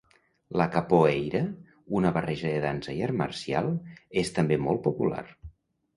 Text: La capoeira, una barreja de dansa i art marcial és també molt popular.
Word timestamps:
La 0.59 0.65
capoeira, 0.75 1.41
una 1.99 2.11
barreja 2.17 2.53
de 2.55 2.63
dansa 2.65 2.95
i 2.97 3.05
art 3.09 3.19
marcial 3.23 3.69
és 4.23 4.37
també 4.39 4.59
molt 4.69 4.83
popular. 4.89 5.23